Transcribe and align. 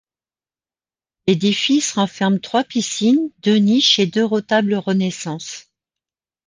L'édifice 1.27 1.91
renferme 1.91 2.39
trois 2.39 2.63
piscines, 2.63 3.29
deux 3.43 3.57
niches 3.57 3.99
et 3.99 4.07
deux 4.07 4.25
retables 4.25 4.73
Renaissance. 4.73 5.69